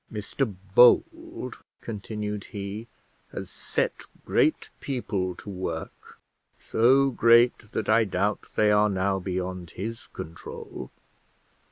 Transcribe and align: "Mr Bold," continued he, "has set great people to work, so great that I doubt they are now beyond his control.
"Mr 0.11 0.51
Bold," 0.73 1.57
continued 1.79 2.45
he, 2.45 2.87
"has 3.31 3.51
set 3.51 4.07
great 4.25 4.71
people 4.79 5.35
to 5.35 5.47
work, 5.47 6.17
so 6.59 7.11
great 7.11 7.59
that 7.71 7.87
I 7.87 8.05
doubt 8.05 8.49
they 8.55 8.71
are 8.71 8.89
now 8.89 9.19
beyond 9.19 9.69
his 9.77 10.07
control. 10.07 10.89